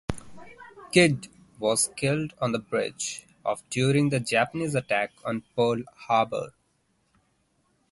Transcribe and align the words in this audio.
Kidd 0.91 1.27
was 1.59 1.91
killed 1.95 2.33
on 2.41 2.53
the 2.53 2.57
bridge 2.57 3.27
of 3.45 3.61
during 3.69 4.09
the 4.09 4.19
Japanese 4.19 4.73
attack 4.73 5.11
on 5.23 5.43
Pearl 5.55 5.83
Harbor. 5.95 6.53